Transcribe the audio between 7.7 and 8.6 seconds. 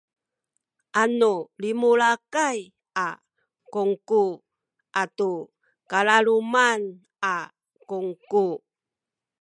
kungku